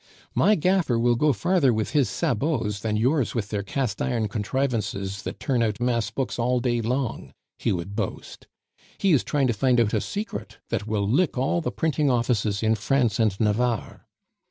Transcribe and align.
"My 0.33 0.55
gaffer 0.55 0.97
will 0.97 1.13
go 1.13 1.31
farther 1.31 1.71
with 1.71 1.91
his 1.91 2.09
'sabots' 2.09 2.79
than 2.79 2.97
yours 2.97 3.35
with 3.35 3.49
their 3.49 3.61
cast 3.61 4.01
iron 4.01 4.29
contrivances 4.29 5.21
that 5.21 5.39
turn 5.39 5.61
out 5.61 5.79
mass 5.79 6.09
books 6.09 6.39
all 6.39 6.59
day 6.59 6.81
long," 6.81 7.33
he 7.59 7.71
would 7.71 7.95
boast. 7.95 8.47
"He 8.97 9.11
is 9.13 9.23
trying 9.23 9.45
to 9.45 9.53
find 9.53 9.79
out 9.79 9.93
a 9.93 10.01
secret 10.01 10.57
that 10.69 10.87
will 10.87 11.07
lick 11.07 11.37
all 11.37 11.61
the 11.61 11.71
printing 11.71 12.09
offices 12.09 12.63
in 12.63 12.73
France 12.73 13.19
and 13.19 13.39
Navarre." 13.39 14.07